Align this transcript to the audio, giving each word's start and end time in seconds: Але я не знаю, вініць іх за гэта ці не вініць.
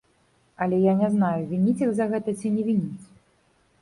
Але 0.65 0.79
я 0.91 0.95
не 1.01 1.09
знаю, 1.15 1.43
вініць 1.51 1.77
іх 1.83 1.91
за 1.99 2.05
гэта 2.15 2.29
ці 2.41 2.47
не 2.59 2.67
вініць. 2.71 3.05